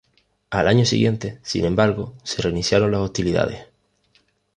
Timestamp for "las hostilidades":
2.89-3.67